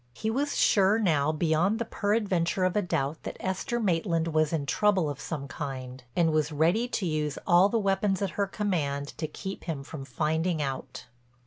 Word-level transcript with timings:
He 0.15 0.31
was 0.31 0.57
sure 0.57 0.97
now 0.97 1.31
beyond 1.31 1.77
the 1.77 1.85
peradventure 1.85 2.63
of 2.63 2.75
a 2.75 2.81
doubt 2.81 3.21
that 3.21 3.37
Esther 3.39 3.79
Maitland 3.79 4.29
was 4.29 4.51
in 4.51 4.65
trouble 4.65 5.07
of 5.11 5.19
some 5.21 5.47
kind, 5.47 6.03
and 6.15 6.31
was 6.31 6.51
ready 6.51 6.87
to 6.87 7.05
use 7.05 7.37
all 7.45 7.69
the 7.69 7.77
weapons 7.77 8.19
at 8.23 8.31
her 8.31 8.47
command 8.47 9.09
to 9.19 9.27
keep 9.27 9.65
him 9.65 9.83
from 9.83 10.03
finding 10.03 10.59
it 10.59 10.63
out. 10.63 11.05